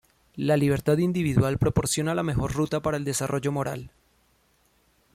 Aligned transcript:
La 0.37 0.57
libertad 0.57 0.97
individual 0.97 1.59
proporciona 1.59 2.15
la 2.15 2.23
mejor 2.23 2.53
ruta 2.53 2.79
para 2.81 2.97
el 2.97 3.03
desarrollo 3.05 3.51
moral. 3.51 3.91